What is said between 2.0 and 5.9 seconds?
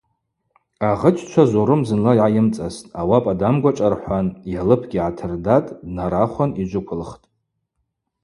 йгӏайымцӏастӏ, ауапӏа дамгвашӏархӏван, йалыпгьи гӏатырдатӏ